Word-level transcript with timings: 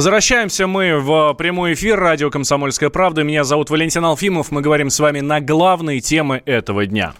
Возвращаемся 0.00 0.66
мы 0.66 0.98
в 0.98 1.34
прямой 1.34 1.74
эфир 1.74 2.00
радио 2.00 2.30
«Комсомольская 2.30 2.88
правда». 2.88 3.22
Меня 3.22 3.44
зовут 3.44 3.68
Валентин 3.68 4.02
Алфимов. 4.02 4.50
Мы 4.50 4.62
говорим 4.62 4.88
с 4.88 4.98
вами 4.98 5.20
на 5.20 5.42
главные 5.42 6.00
темы 6.00 6.40
этого 6.46 6.86
дня. 6.86 7.12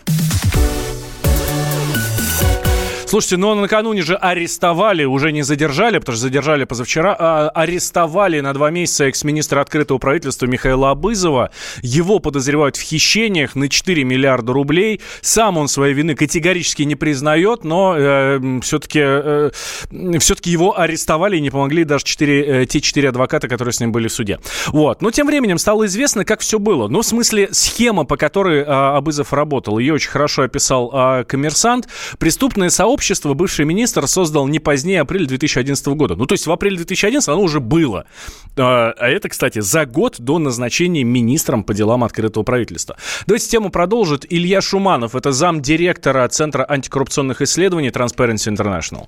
Слушайте, 3.10 3.38
но 3.38 3.56
ну, 3.56 3.62
накануне 3.62 4.02
же 4.02 4.14
арестовали, 4.14 5.02
уже 5.02 5.32
не 5.32 5.42
задержали, 5.42 5.98
потому 5.98 6.14
что 6.14 6.22
задержали 6.22 6.62
позавчера, 6.62 7.16
а 7.18 7.48
арестовали 7.48 8.38
на 8.38 8.54
два 8.54 8.70
месяца 8.70 9.06
экс-министра 9.06 9.60
открытого 9.60 9.98
правительства 9.98 10.46
Михаила 10.46 10.92
Абызова. 10.92 11.50
Его 11.82 12.20
подозревают 12.20 12.76
в 12.76 12.82
хищениях 12.82 13.56
на 13.56 13.68
4 13.68 14.04
миллиарда 14.04 14.52
рублей. 14.52 15.00
Сам 15.22 15.58
он 15.58 15.66
своей 15.66 15.92
вины 15.92 16.14
категорически 16.14 16.82
не 16.82 16.94
признает, 16.94 17.64
но 17.64 17.96
э, 17.98 18.60
все-таки, 18.62 19.00
э, 19.02 19.50
все-таки 20.20 20.52
его 20.52 20.78
арестовали 20.78 21.36
и 21.36 21.40
не 21.40 21.50
помогли 21.50 21.82
даже 21.82 22.04
4, 22.04 22.62
э, 22.62 22.66
те 22.66 22.80
четыре 22.80 23.08
адвоката, 23.08 23.48
которые 23.48 23.72
с 23.72 23.80
ним 23.80 23.90
были 23.90 24.06
в 24.06 24.12
суде. 24.12 24.38
Вот. 24.68 25.02
Но 25.02 25.10
тем 25.10 25.26
временем 25.26 25.58
стало 25.58 25.86
известно, 25.86 26.24
как 26.24 26.42
все 26.42 26.60
было. 26.60 26.86
Ну, 26.86 27.00
в 27.00 27.06
смысле, 27.06 27.48
схема, 27.50 28.04
по 28.04 28.16
которой 28.16 28.60
э, 28.60 28.64
Абызов 28.66 29.32
работал, 29.32 29.80
ее 29.80 29.94
очень 29.94 30.10
хорошо 30.10 30.42
описал 30.42 30.92
э, 30.94 31.24
коммерсант. 31.24 31.88
Преступное 32.20 32.70
сообщество 32.70 32.99
общество 33.00 33.32
бывший 33.32 33.64
министр 33.64 34.06
создал 34.06 34.46
не 34.46 34.58
позднее 34.58 35.00
апреля 35.00 35.26
2011 35.26 35.86
года. 35.96 36.16
Ну, 36.16 36.26
то 36.26 36.34
есть 36.34 36.46
в 36.46 36.52
апреле 36.52 36.76
2011 36.76 37.26
оно 37.30 37.40
уже 37.40 37.58
было. 37.58 38.04
А, 38.58 38.92
а 38.94 39.08
это, 39.08 39.30
кстати, 39.30 39.60
за 39.60 39.86
год 39.86 40.16
до 40.20 40.38
назначения 40.38 41.02
министром 41.02 41.64
по 41.64 41.72
делам 41.72 42.04
открытого 42.04 42.42
правительства. 42.42 42.96
Давайте 43.26 43.48
тему 43.48 43.70
продолжит 43.70 44.26
Илья 44.30 44.60
Шуманов. 44.60 45.14
Это 45.14 45.32
зам 45.32 45.62
директора 45.62 46.28
Центра 46.28 46.66
антикоррупционных 46.68 47.40
исследований 47.40 47.88
Transparency 47.88 48.54
International. 48.54 49.06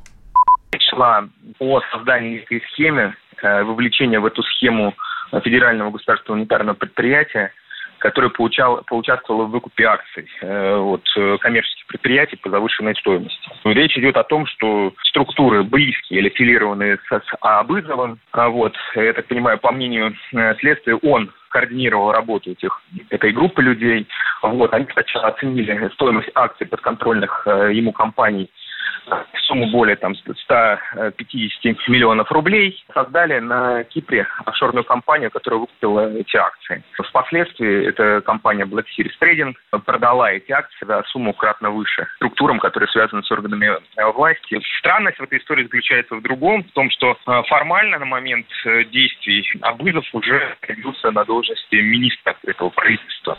Шла 0.91 1.29
о 1.59 1.81
создании 1.93 2.39
этой 2.39 2.62
схемы, 2.73 3.15
э, 3.43 3.62
вовлечения 3.62 4.21
в 4.21 4.25
эту 4.25 4.43
схему 4.43 4.95
федерального 5.45 5.91
государственного 5.91 6.41
унитарного 6.41 6.77
предприятия 6.77 7.53
которая 8.03 8.31
получал, 8.31 8.83
поучаствовала 8.89 9.45
в 9.45 9.50
выкупе 9.50 9.84
акций 9.84 10.27
э, 10.41 10.75
от 10.75 11.05
э, 11.17 11.39
коммерческих 11.39 11.86
предприятий 11.86 12.36
по 12.36 12.50
завышенной 12.50 12.97
стоимости. 12.97 13.48
Речь 13.64 13.97
идет 13.97 14.17
о 14.17 14.25
том, 14.25 14.44
что 14.47 14.92
структуры 15.05 15.62
близкие 15.62 16.19
или 16.19 16.28
филированные 16.31 16.98
с, 17.09 17.22
Абызовым, 17.41 18.19
а 18.33 18.48
вот, 18.48 18.75
я 18.97 19.12
так 19.12 19.27
понимаю, 19.27 19.59
по 19.59 19.70
мнению 19.70 20.17
э, 20.33 20.55
следствия, 20.56 20.97
он 20.97 21.31
координировал 21.50 22.11
работу 22.11 22.50
этих, 22.50 22.83
этой 23.11 23.31
группы 23.31 23.62
людей. 23.62 24.09
Вот, 24.42 24.75
они 24.75 24.87
сначала 24.92 25.28
оценили 25.28 25.89
стоимость 25.94 26.31
акций 26.34 26.66
подконтрольных 26.66 27.42
э, 27.47 27.70
ему 27.72 27.92
компаний 27.92 28.50
сумму 29.47 29.67
более 29.70 29.97
там, 29.97 30.14
150 30.14 31.89
миллионов 31.89 32.31
рублей, 32.33 32.83
создали 32.92 33.39
на 33.39 33.84
Кипре 33.84 34.27
офшорную 34.44 34.84
компанию, 34.84 35.31
которая 35.31 35.61
выкупила 35.61 36.12
эти 36.14 36.36
акции. 36.36 36.83
Впоследствии 36.92 37.86
эта 37.86 38.20
компания 38.22 38.64
Black 38.64 38.86
Series 38.98 39.12
Trading 39.20 39.55
продала 39.84 40.33
эти 40.33 40.53
акции 40.53 40.86
за 40.86 41.03
сумму 41.09 41.33
кратно 41.33 41.70
выше 41.70 42.06
структурам, 42.17 42.59
которые 42.59 42.89
связаны 42.89 43.22
с 43.22 43.31
органами 43.31 43.78
э, 43.97 44.12
власти. 44.12 44.61
Странность 44.78 45.19
в 45.19 45.22
этой 45.22 45.39
истории 45.39 45.64
заключается 45.64 46.14
в 46.14 46.22
другом, 46.22 46.64
в 46.64 46.72
том, 46.72 46.91
что 46.91 47.16
э, 47.27 47.42
формально 47.48 47.98
на 47.98 48.06
момент 48.06 48.47
э, 48.64 48.84
действий 48.84 49.47
Абызов 49.61 50.05
уже 50.12 50.56
находился 50.61 51.11
на 51.11 51.25
должности 51.25 51.75
министра 51.75 52.37
этого 52.47 52.70
правительства. 52.70 53.39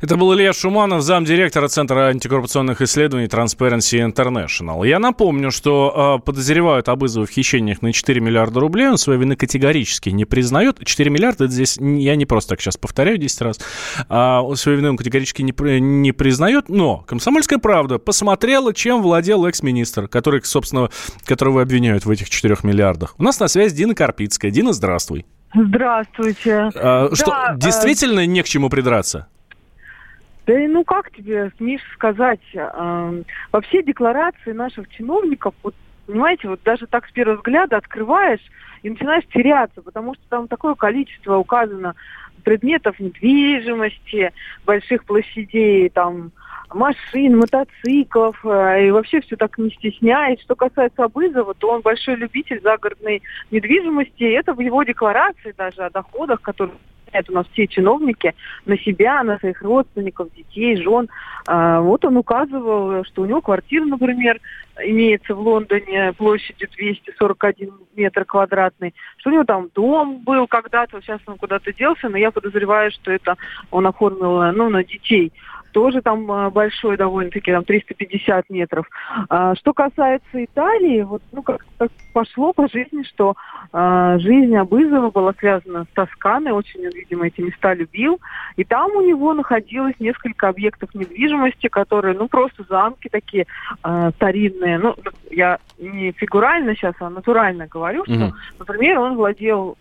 Это 0.00 0.16
был 0.16 0.34
Илья 0.34 0.54
Шуманов, 0.54 1.02
замдиректора 1.02 1.68
Центра 1.68 2.06
антикоррупционных 2.06 2.80
исследований 2.80 3.26
Transparency 3.26 4.00
International. 4.10 4.86
Я 4.86 4.98
напомню, 4.98 5.50
что 5.50 6.16
э, 6.18 6.24
подозревают 6.24 6.88
Абызова 6.88 7.26
в 7.26 7.30
хищениях 7.30 7.82
на 7.82 7.92
4 7.92 8.18
миллиарда 8.18 8.60
рублей. 8.60 8.88
Он 8.88 8.96
своей 8.96 9.20
вины 9.20 9.36
категорически 9.36 10.08
не 10.08 10.24
признает. 10.24 10.82
4 10.82 11.10
миллиарда, 11.10 11.44
это 11.44 11.52
здесь 11.52 11.76
я 11.76 12.16
не 12.16 12.24
просто 12.24 12.50
так 12.50 12.62
сейчас 12.62 12.78
повторяю 12.78 13.18
10 13.18 13.42
раз. 13.42 13.60
А, 14.08 14.42
своей 14.54 14.78
вины 14.78 14.88
он 14.88 14.96
категорически 14.96 15.42
не, 15.42 15.52
не 15.80 16.12
признает. 16.12 16.70
Но 16.70 17.04
«Комсомольская 17.06 17.58
правда» 17.58 17.98
посмотрела, 17.98 18.72
чем 18.72 19.02
владел 19.02 19.44
экс-министр, 19.44 20.08
который, 20.08 20.42
собственно, 20.44 20.88
которого 21.26 21.60
обвиняют 21.60 22.06
в 22.06 22.10
этих 22.10 22.30
4 22.30 22.56
миллиардах. 22.62 23.16
У 23.18 23.22
нас 23.22 23.38
на 23.38 23.48
связи 23.48 23.76
Дина 23.76 23.94
Карпицкая. 23.94 24.50
Дина, 24.50 24.72
здравствуй. 24.72 25.26
Здравствуйте. 25.54 26.70
А, 26.74 27.10
что, 27.12 27.26
да, 27.26 27.54
действительно 27.56 28.20
э... 28.20 28.26
не 28.26 28.42
к 28.42 28.46
чему 28.46 28.70
придраться? 28.70 29.28
Да 30.50 30.60
и 30.60 30.66
ну 30.66 30.82
как 30.82 31.12
тебе, 31.12 31.52
Миш, 31.60 31.80
сказать, 31.94 32.40
э, 32.54 33.22
во 33.52 33.60
все 33.60 33.84
декларации 33.84 34.50
наших 34.50 34.88
чиновников, 34.88 35.54
вот, 35.62 35.76
понимаете, 36.08 36.48
вот 36.48 36.60
даже 36.64 36.88
так 36.88 37.06
с 37.06 37.12
первого 37.12 37.36
взгляда 37.36 37.76
открываешь 37.76 38.40
и 38.82 38.90
начинаешь 38.90 39.22
теряться, 39.32 39.80
потому 39.80 40.14
что 40.14 40.24
там 40.28 40.48
такое 40.48 40.74
количество 40.74 41.36
указано 41.36 41.94
предметов 42.42 42.98
недвижимости, 42.98 44.32
больших 44.66 45.04
площадей, 45.04 45.88
там, 45.88 46.32
машин, 46.74 47.38
мотоциклов, 47.38 48.44
э, 48.44 48.88
и 48.88 48.90
вообще 48.90 49.20
все 49.20 49.36
так 49.36 49.56
не 49.56 49.70
стесняет. 49.70 50.40
Что 50.40 50.56
касается 50.56 51.04
Абызова, 51.04 51.54
то 51.54 51.70
он 51.70 51.82
большой 51.82 52.16
любитель 52.16 52.60
загородной 52.60 53.22
недвижимости, 53.52 54.24
и 54.24 54.32
это 54.32 54.52
в 54.52 54.58
его 54.58 54.82
декларации 54.82 55.54
даже 55.56 55.84
о 55.84 55.90
доходах, 55.90 56.40
которые 56.40 56.74
это 57.12 57.32
у 57.32 57.34
нас 57.34 57.46
все 57.52 57.66
чиновники 57.66 58.34
на 58.66 58.78
себя, 58.78 59.22
на 59.22 59.38
своих 59.38 59.62
родственников, 59.62 60.32
детей, 60.34 60.76
жен. 60.76 61.08
А, 61.46 61.80
вот 61.80 62.04
он 62.04 62.16
указывал, 62.16 63.04
что 63.04 63.22
у 63.22 63.26
него 63.26 63.40
квартира, 63.40 63.84
например, 63.84 64.40
имеется 64.82 65.34
в 65.34 65.40
Лондоне 65.40 66.12
площадью 66.14 66.68
241 66.76 67.72
метр 67.96 68.24
квадратный, 68.24 68.94
что 69.18 69.30
у 69.30 69.32
него 69.32 69.44
там 69.44 69.68
дом 69.74 70.18
был 70.18 70.46
когда-то, 70.46 71.00
сейчас 71.00 71.20
он 71.26 71.36
куда-то 71.36 71.72
делся, 71.72 72.08
но 72.08 72.16
я 72.16 72.30
подозреваю, 72.30 72.90
что 72.90 73.10
это 73.10 73.36
он 73.70 73.86
оформил 73.86 74.52
ну, 74.52 74.70
на 74.70 74.84
детей 74.84 75.32
тоже 75.72 76.02
там 76.02 76.30
а, 76.30 76.50
большой 76.50 76.96
довольно-таки, 76.96 77.52
там 77.52 77.64
350 77.64 78.50
метров. 78.50 78.88
А, 79.28 79.54
что 79.54 79.72
касается 79.72 80.44
Италии, 80.44 81.02
вот 81.02 81.22
ну 81.32 81.42
как 81.42 81.64
пошло 82.12 82.52
по 82.52 82.68
жизни, 82.68 83.02
что 83.04 83.34
а, 83.72 84.18
жизнь 84.18 84.54
Абызова 84.56 85.10
была 85.10 85.32
связана 85.38 85.84
с 85.84 85.88
Тосканой, 85.94 86.52
очень 86.52 86.86
он, 86.86 86.92
видимо, 86.92 87.26
эти 87.26 87.40
места 87.40 87.74
любил, 87.74 88.20
и 88.56 88.64
там 88.64 88.90
у 88.92 89.00
него 89.00 89.34
находилось 89.34 89.94
несколько 89.98 90.48
объектов 90.48 90.94
недвижимости, 90.94 91.68
которые, 91.68 92.16
ну 92.16 92.28
просто 92.28 92.64
замки 92.68 93.08
такие 93.10 93.46
старинные. 94.16 94.78
Ну, 94.78 94.94
я 95.30 95.58
не 95.78 96.12
фигурально 96.12 96.74
сейчас, 96.74 96.94
а 97.00 97.10
натурально 97.10 97.66
говорю, 97.66 98.04
что, 98.04 98.32
например, 98.58 98.98
он 98.98 99.16
владел 99.16 99.76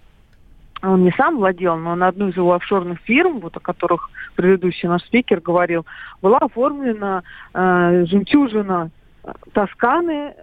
он 0.82 1.04
не 1.04 1.12
сам 1.12 1.38
владел, 1.38 1.78
но 1.78 1.96
на 1.96 2.08
одну 2.08 2.30
из 2.30 2.38
его 2.38 2.54
офшорных 2.54 3.00
фирм, 3.02 3.40
вот 3.40 3.58
о 3.58 3.60
которых 3.60 4.10
предыдущий 4.36 4.88
наш 4.88 5.04
спикер 5.04 5.42
говорил, 5.42 5.86
была 6.22 6.38
оформлена 6.38 7.24
э, 7.54 8.06
жемчужина 8.06 8.92
Тосканы, 9.54 10.34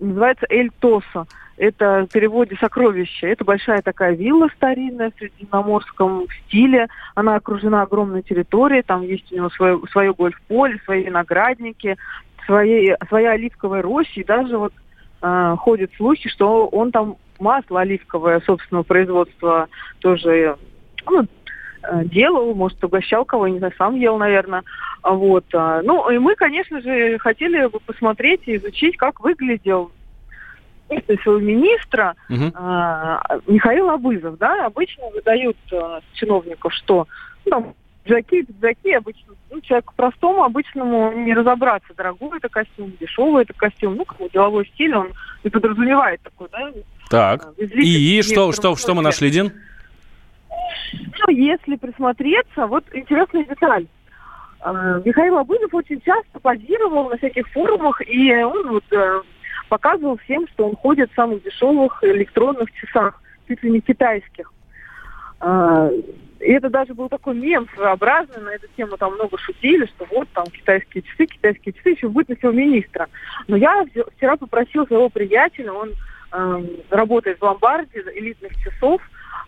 называется 0.00 0.46
Эль 0.50 0.70
Тоса. 0.80 1.26
Это 1.56 2.06
в 2.08 2.12
переводе 2.12 2.56
сокровище. 2.58 3.28
Это 3.28 3.44
большая 3.44 3.82
такая 3.82 4.14
вилла 4.14 4.48
старинная 4.56 5.10
в 5.10 5.18
средиземноморском 5.18 6.26
стиле. 6.46 6.88
Она 7.14 7.36
окружена 7.36 7.82
огромной 7.82 8.22
территорией. 8.22 8.82
Там 8.82 9.02
есть 9.02 9.30
у 9.30 9.36
него 9.36 9.50
свое, 9.50 9.80
свое 9.92 10.12
гольф-поле, 10.12 10.80
свои 10.84 11.04
виноградники, 11.04 11.96
свои, 12.46 12.94
своя 13.08 13.32
оливковая 13.32 13.82
роща. 13.82 14.20
И 14.20 14.24
даже 14.24 14.58
вот 14.58 14.72
э, 15.22 15.56
ходят 15.58 15.90
слухи, 15.96 16.28
что 16.28 16.66
он 16.66 16.90
там 16.92 17.16
масло 17.38 17.80
оливковое 17.80 18.40
собственного 18.40 18.84
производства 18.84 19.68
тоже 20.00 20.56
ну, 21.06 21.26
э, 21.82 22.04
делал, 22.04 22.54
может, 22.54 22.82
угощал 22.84 23.24
кого, 23.24 23.48
не 23.48 23.58
знаю, 23.58 23.72
сам 23.76 23.94
ел, 23.96 24.18
наверное. 24.18 24.62
Вот. 25.02 25.44
А, 25.54 25.82
ну, 25.82 26.08
и 26.10 26.18
мы, 26.18 26.34
конечно 26.34 26.80
же, 26.80 27.18
хотели 27.18 27.66
бы 27.66 27.80
посмотреть 27.80 28.42
и 28.46 28.56
изучить, 28.56 28.96
как 28.96 29.20
выглядел 29.20 29.90
своего 31.22 31.40
министра 31.40 32.14
угу. 32.28 32.52
а, 32.54 33.20
Михаил 33.46 33.90
Абызов, 33.90 34.38
да, 34.38 34.66
обычно 34.66 35.08
выдают 35.10 35.56
а, 35.72 36.00
чиновников, 36.14 36.72
что 36.74 37.06
ну, 37.44 37.50
там, 37.50 37.74
пиджаки, 38.02 38.42
пиджаки 38.42 38.92
обычно, 38.92 39.34
ну, 39.50 39.60
человеку 39.60 39.94
простому, 39.96 40.44
обычному 40.44 41.12
не 41.12 41.34
разобраться, 41.34 41.94
дорогой 41.94 42.38
это 42.38 42.48
костюм, 42.48 42.92
дешевый 43.00 43.44
это 43.44 43.52
костюм, 43.54 43.96
ну, 43.96 44.04
как 44.04 44.18
деловой 44.32 44.66
стиль, 44.74 44.94
он 44.94 45.12
и 45.42 45.48
подразумевает 45.48 46.20
такой, 46.22 46.48
да, 46.52 46.70
так. 47.10 47.44
А, 47.44 47.62
и, 47.62 48.18
и 48.18 48.22
что, 48.22 48.52
что, 48.52 48.74
что 48.76 48.94
мы 48.94 49.02
нашли, 49.02 49.30
Дин? 49.30 49.52
Ну, 50.92 51.34
если 51.34 51.76
присмотреться, 51.76 52.66
вот 52.66 52.84
интересная 52.92 53.44
деталь. 53.44 53.86
А, 54.60 55.00
Михаил 55.04 55.38
Абызов 55.38 55.74
очень 55.74 56.00
часто 56.00 56.40
позировал 56.40 57.10
на 57.10 57.16
всяких 57.18 57.48
форумах, 57.48 58.00
и 58.08 58.32
он 58.42 58.68
вот 58.68 58.84
э, 58.92 59.22
показывал 59.68 60.16
всем, 60.18 60.46
что 60.48 60.68
он 60.68 60.76
ходит 60.76 61.10
в 61.10 61.14
самых 61.14 61.42
дешевых 61.42 61.98
электронных 62.02 62.70
часах, 62.72 63.20
чуть 63.48 63.62
ли 63.62 63.70
не 63.70 63.80
китайских. 63.80 64.52
А, 65.42 65.90
и 66.38 66.52
это 66.52 66.70
даже 66.70 66.94
был 66.94 67.08
такой 67.08 67.34
мем 67.34 67.68
своеобразный, 67.74 68.42
на 68.42 68.50
эту 68.50 68.68
тему 68.76 68.96
там 68.96 69.14
много 69.14 69.36
шутили, 69.38 69.86
что 69.86 70.06
вот 70.10 70.28
там 70.32 70.46
китайские 70.46 71.02
часы, 71.02 71.26
китайские 71.26 71.72
часы, 71.72 71.90
еще 71.90 72.08
будет 72.08 72.42
на 72.42 72.48
министра. 72.48 73.08
Но 73.48 73.56
я 73.56 73.84
вчера 74.16 74.36
попросил 74.36 74.86
своего 74.86 75.08
приятеля, 75.08 75.72
он 75.72 75.90
э, 76.32 76.64
работает 76.90 77.38
в 77.40 77.42
ломбарде 77.42 78.04
элитных 78.14 78.52
часов, 78.62 79.02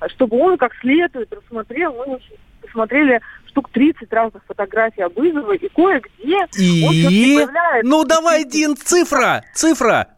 чтобы 0.08 0.36
он 0.38 0.58
как 0.58 0.74
следует 0.80 1.32
рассмотрел, 1.32 1.94
мы 1.94 2.18
посмотрели 2.60 3.20
штук 3.46 3.70
30 3.70 4.12
разных 4.12 4.42
фотографий 4.46 5.02
Абызова, 5.02 5.52
и 5.52 5.68
кое-где 5.68 6.46
и... 6.58 6.84
он 6.84 6.94
Ну 7.84 8.04
давай, 8.04 8.44
Дин, 8.44 8.76
цифра, 8.76 9.44
цифра. 9.54 10.08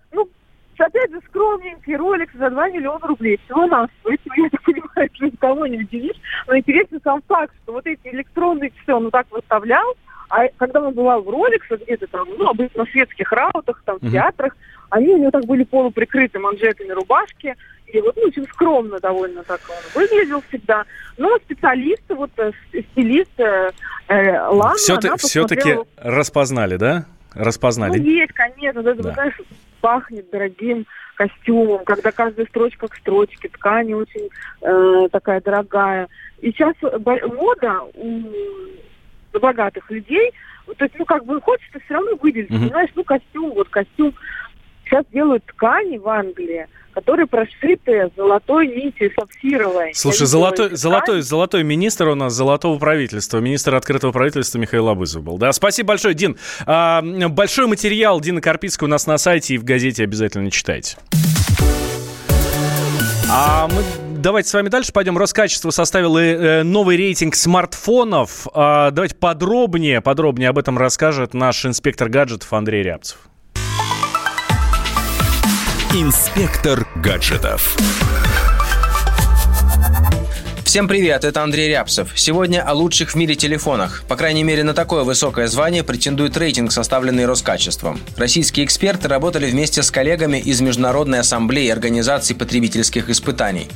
Опять 0.79 1.11
же, 1.11 1.21
скромненький 1.29 1.97
ролик 1.97 2.31
за 2.35 2.51
2 2.51 2.69
миллиона 2.71 3.07
рублей. 3.07 3.41
Всего 3.45 3.67
нас. 3.67 3.89
Этим, 4.05 4.33
я 4.37 4.51
так 4.51 4.63
понимаю, 4.63 5.11
что 5.13 5.27
никого 5.27 5.67
не 5.67 5.79
удивишь. 5.79 6.17
Но 6.47 6.57
интересен 6.57 7.01
сам 7.03 7.23
факт, 7.27 7.55
что 7.63 7.73
вот 7.73 7.87
эти 7.87 8.09
электронные 8.09 8.71
часы 8.71 8.95
он 8.95 9.05
вот 9.05 9.13
так 9.13 9.27
выставлял, 9.31 9.95
а 10.29 10.49
когда 10.59 10.81
он 10.81 10.95
бывал 10.95 11.23
в 11.23 11.29
роликсах 11.29 11.81
где-то 11.83 12.07
там, 12.09 12.29
ну, 12.37 12.49
обычно 12.49 12.85
в 12.85 12.91
светских 12.91 13.31
раутах, 13.33 13.83
там, 13.85 13.99
в 14.01 14.11
театрах, 14.11 14.57
они 14.91 15.09
у 15.09 15.19
него 15.19 15.31
так 15.31 15.45
были 15.45 15.65
полуприкрыты 15.65 16.39
манжетами 16.39 16.91
рубашки, 16.91 17.55
и 17.87 18.01
вот, 18.01 18.17
ну, 18.17 18.23
очень 18.23 18.45
скромно 18.49 18.99
довольно 18.99 19.45
так 19.45 19.61
он 19.69 20.01
выглядел 20.03 20.43
всегда. 20.49 20.85
Но 21.17 21.37
специалисты, 21.39 22.15
вот, 22.15 22.31
э, 22.39 22.51
стилист 22.93 23.39
э, 23.39 23.71
э 24.09 24.41
Лана, 24.49 24.75
Все-таки, 24.75 25.17
все-таки 25.19 25.77
распознали, 25.97 26.77
да? 26.77 27.05
Распознали. 27.35 27.99
Ну, 27.99 28.05
есть, 28.05 28.33
конечно, 28.33 28.83
да, 28.83 28.95
да. 28.95 29.13
знаешь, 29.13 29.35
пахнет 29.87 30.29
дорогим 30.31 30.85
костюмом, 31.15 31.85
когда 31.85 32.11
каждая 32.11 32.45
строчка 32.47 32.89
к 32.89 32.97
строчке, 32.97 33.49
ткань 33.49 33.95
очень 33.95 34.29
э, 34.63 35.09
такая 35.13 35.41
дорогая. 35.41 36.09
И 36.41 36.51
сейчас 36.51 36.75
мода 36.83 37.83
у 37.95 39.39
богатых 39.39 39.89
людей, 39.89 40.33
то 40.77 40.85
есть, 40.85 40.97
ну, 40.99 41.05
как 41.05 41.25
бы 41.25 41.41
хочется 41.41 41.79
все 41.85 41.95
равно 41.95 42.17
выделить, 42.21 42.51
mm-hmm. 42.51 42.67
понимаешь, 42.67 42.91
ну, 42.97 43.05
костюм, 43.05 43.53
вот 43.53 43.69
костюм. 43.69 44.13
Сейчас 44.87 45.05
делают 45.13 45.45
ткани 45.47 45.99
в 45.99 46.09
Англии, 46.09 46.67
которые 46.95 47.27
прошиты 47.27 48.11
золотой 48.17 48.69
нитью 48.69 49.11
сапфировой. 49.19 49.93
Слушай, 49.95 50.27
золотой, 50.27 50.77
золотой, 50.77 51.23
золотой 51.23 51.65
министр 51.65 52.09
у 52.09 52.15
нас 52.15 52.33
золотого 52.33 52.79
правительства, 52.79 53.39
министр 53.39 53.75
открытого 53.75 54.13
правительства 54.13 54.59
Михаил 54.59 54.89
Абызов 54.89 55.25
был. 55.25 55.39
Да, 55.39 55.53
спасибо 55.53 55.89
большое, 55.89 56.15
Дин. 56.15 56.37
А, 56.67 57.03
большой 57.03 57.67
материал 57.67 58.21
Дина 58.21 58.41
Карпицкого 58.41 58.87
у 58.87 58.91
нас 58.91 59.07
на 59.07 59.19
сайте 59.19 59.55
и 59.55 59.59
в 59.59 59.65
газете 59.65 60.05
обязательно 60.05 60.51
читайте. 60.53 60.97
А 63.29 63.67
мы 63.67 63.83
давайте 64.23 64.49
с 64.49 64.55
вами 64.55 64.69
дальше 64.69 64.93
пойдем. 64.93 65.19
Роскачество 65.19 65.71
составило 65.71 66.19
э, 66.19 66.63
новый 66.63 66.97
рейтинг 66.97 67.35
смартфонов. 67.35 68.47
А, 68.55 68.93
давайте 68.93 69.17
подробнее, 69.17 70.01
подробнее 70.01 70.49
об 70.49 70.59
этом 70.59 70.79
расскажет 70.79 71.35
наш 71.35 71.67
инспектор 71.67 72.09
гаджетов 72.09 72.53
Андрей 72.53 72.85
Рябцев. 72.85 73.19
Инспектор 75.99 76.87
гаджетов. 76.97 77.75
Всем 80.77 80.89
привет, 80.89 81.25
это 81.25 81.43
Андрей 81.43 81.71
Рябцев. 81.71 82.13
Сегодня 82.17 82.63
о 82.63 82.75
лучших 82.75 83.13
в 83.13 83.15
мире 83.15 83.35
телефонах. 83.35 84.03
По 84.09 84.15
крайней 84.15 84.45
мере, 84.45 84.63
на 84.63 84.75
такое 84.75 85.05
высокое 85.05 85.47
звание 85.47 85.83
претендует 85.83 86.37
рейтинг, 86.37 86.71
составленный 86.71 87.25
Роскачеством. 87.25 87.99
Российские 88.19 88.67
эксперты 88.67 89.09
работали 89.09 89.51
вместе 89.51 89.83
с 89.83 89.91
коллегами 89.91 90.37
из 90.37 90.61
Международной 90.61 91.21
ассамблеи 91.21 91.71
организаций 91.71 92.37
потребительских 92.37 93.09
испытаний. 93.09 93.69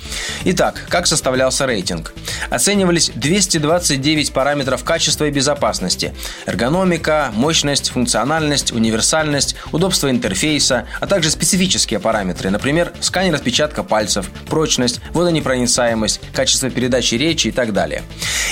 Итак, 0.44 0.85
как 0.91 1.06
составлялся 1.06 1.64
рейтинг? 1.64 2.12
Оценивались 2.50 3.11
229 3.14 4.35
параметров 4.35 4.85
качества 4.85 5.25
и 5.25 5.31
безопасности. 5.31 6.12
Эргономика, 6.44 7.31
мощность, 7.32 7.88
функциональность, 7.88 8.73
универсальность, 8.73 9.56
удобство 9.73 10.11
интерфейса, 10.11 10.87
а 11.00 11.06
также 11.06 11.31
специфические 11.31 11.99
параметры, 11.99 12.50
например, 12.50 12.93
сканер 13.00 13.37
отпечатка 13.37 13.85
пальцев, 13.85 14.29
прочность, 14.50 15.00
водонепроницаемость, 15.14 16.20
качество 16.35 16.69
передачи 16.69 16.89
передачи 16.90 17.14
речи 17.14 17.48
и 17.48 17.52
так 17.52 17.72
далее. 17.72 18.02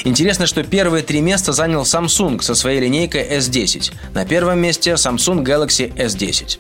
Интересно, 0.05 0.47
что 0.47 0.63
первые 0.63 1.03
три 1.03 1.21
места 1.21 1.53
занял 1.53 1.83
Samsung 1.83 2.41
со 2.41 2.55
своей 2.55 2.81
линейкой 2.81 3.27
S10. 3.37 3.93
На 4.15 4.25
первом 4.25 4.61
месте 4.61 4.93
Samsung 4.93 5.43
Galaxy 5.45 5.93
S10. 5.95 6.59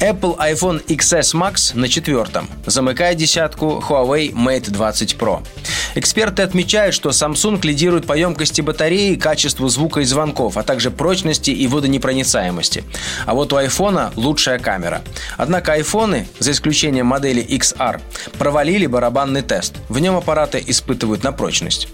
Apple 0.00 0.36
iPhone 0.36 0.84
XS 0.84 1.34
Max 1.34 1.72
на 1.74 1.88
четвертом. 1.88 2.48
Замыкая 2.66 3.14
десятку 3.14 3.82
Huawei 3.88 4.32
Mate 4.34 4.70
20 4.70 5.14
Pro. 5.14 5.42
Эксперты 5.94 6.42
отмечают, 6.42 6.94
что 6.94 7.10
Samsung 7.10 7.60
лидирует 7.64 8.06
по 8.06 8.16
емкости 8.16 8.60
батареи, 8.60 9.14
качеству 9.14 9.68
звука 9.68 10.00
и 10.00 10.04
звонков, 10.04 10.56
а 10.56 10.62
также 10.62 10.90
прочности 10.90 11.50
и 11.50 11.66
водонепроницаемости. 11.66 12.84
А 13.26 13.34
вот 13.34 13.52
у 13.52 13.56
iPhone 13.56 14.12
лучшая 14.16 14.58
камера. 14.58 15.02
Однако 15.36 15.72
айфоны, 15.72 16.26
за 16.38 16.52
исключением 16.52 17.06
модели 17.06 17.44
XR, 17.44 18.00
провалили 18.38 18.86
барабанный 18.86 19.42
тест. 19.42 19.74
В 19.88 19.98
нем 19.98 20.16
аппараты 20.16 20.62
испытывают 20.66 21.22
на 21.22 21.32
прочность. 21.32 21.88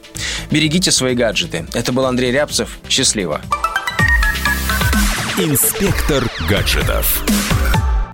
Берегите 0.50 0.91
свои 0.91 1.14
гаджеты. 1.14 1.67
Это 1.75 1.93
был 1.93 2.06
Андрей 2.06 2.32
Рябцев. 2.32 2.79
Счастливо. 2.88 3.41
Инспектор 5.38 6.25
гаджетов. 6.49 7.25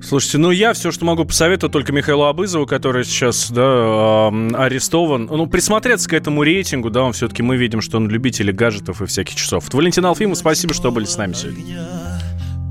Слушайте, 0.06 0.38
ну 0.38 0.52
я 0.52 0.72
все, 0.72 0.92
что 0.92 1.04
могу 1.04 1.24
посоветовать 1.24 1.72
только 1.72 1.92
Михаилу 1.92 2.26
Абызову, 2.26 2.64
который 2.64 3.04
сейчас, 3.04 3.50
да, 3.50 4.28
арестован. 4.28 5.24
Ну, 5.24 5.48
присмотреться 5.48 6.08
к 6.08 6.12
этому 6.12 6.44
рейтингу, 6.44 6.90
да, 6.90 7.02
он 7.02 7.12
все-таки 7.12 7.42
мы 7.42 7.56
видим, 7.56 7.80
что 7.80 7.96
он 7.96 8.08
любитель 8.08 8.52
гаджетов 8.52 9.02
и 9.02 9.06
всяких 9.06 9.34
часов. 9.34 9.64
Валентин 9.72 10.06
Алфимов, 10.06 10.38
спасибо, 10.38 10.74
что 10.74 10.92
были 10.92 11.06
с 11.06 11.16
нами 11.16 11.32
сегодня. 11.32 11.88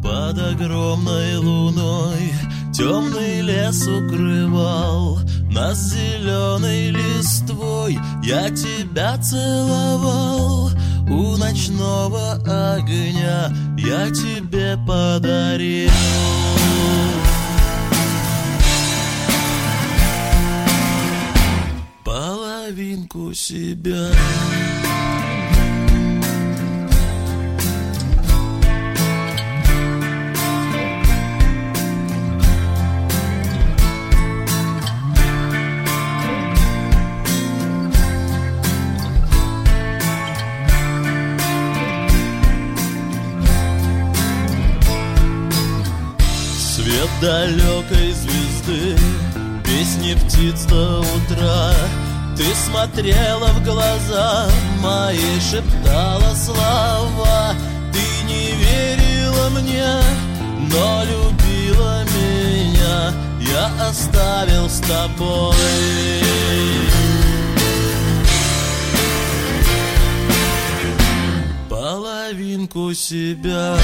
Под 0.02 0.40
огромной 0.40 1.36
луной 1.36 2.32
темный 2.74 3.42
лес 3.42 3.86
укрывал 3.86 5.20
Нас 5.52 5.94
зеленой 5.94 6.92
листвой 6.92 7.98
я 8.24 8.50
тебя 8.50 9.18
целовал 9.18 10.70
У 11.10 11.36
ночного 11.38 12.34
огня 12.76 13.52
я 13.78 14.10
тебе 14.12 14.78
подарил 14.88 15.90
Половинку 22.65 23.31
себя. 23.35 24.09
Далекой 47.22 48.12
звезды 48.12 48.98
Песни 49.63 50.13
птиц 50.13 50.65
до 50.65 51.00
утра 51.00 51.74
Ты 52.38 52.44
смотрела 52.54 53.48
в 53.48 53.63
глаза 53.63 54.50
мои, 54.82 55.39
шептала 55.39 56.36
слова. 56.36 57.56
Ты 57.94 58.27
не 58.27 58.51
верила 58.51 59.50
мне, 59.51 59.88
но 60.70 61.04
любила 61.06 62.04
меня. 62.04 63.13
Я 63.39 63.88
оставил 63.88 64.70
с 64.70 64.82
тобой. 64.82 65.56
Половинку 71.70 72.94
себя 72.94 73.77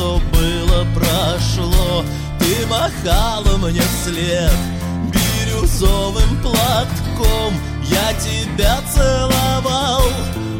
что 0.00 0.18
было 0.32 0.86
прошло. 0.94 2.02
Ты 2.38 2.66
махала 2.66 3.58
мне 3.58 3.82
вслед 3.82 4.50
бирюзовым 5.12 6.40
платком. 6.42 7.52
Я 7.84 8.14
тебя 8.14 8.78
целовал 8.94 10.02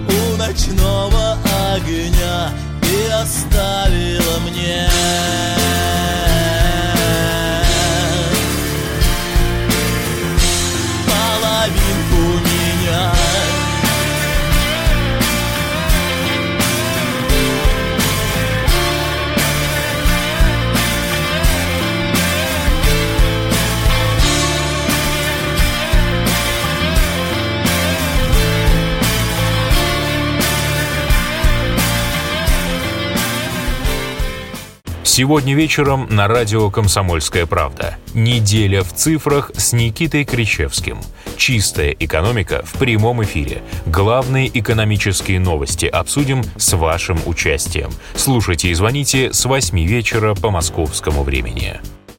у 0.09 0.37
ночного 0.37 1.39
огня 1.75 2.51
И 2.83 3.11
оставила 3.13 4.39
мне 4.51 4.89
Сегодня 35.03 35.55
вечером 35.55 36.07
на 36.11 36.29
радио 36.29 36.71
«Комсомольская 36.71 37.47
правда». 37.47 37.97
Неделя 38.13 38.83
в 38.83 38.93
цифрах 38.93 39.51
с 39.57 39.73
Никитой 39.73 40.25
Кричевским. 40.25 41.01
Чистая 41.37 41.97
экономика 41.99 42.63
в 42.65 42.79
прямом 42.79 43.23
эфире. 43.25 43.63
Главные 43.87 44.51
экономические 44.53 45.41
новости 45.41 45.87
обсудим 45.87 46.43
с 46.57 46.75
вашим 46.75 47.19
участием. 47.25 47.91
Слушайте 48.15 48.69
и 48.69 48.75
звоните 48.75 49.33
с 49.33 49.47
8 49.47 49.79
вечера 49.87 50.35
по 50.35 50.51
московскому 50.51 51.23
времени. 51.23 51.81